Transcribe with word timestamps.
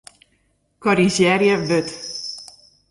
Korrizjearje 0.83 1.53
wurd. 1.67 1.89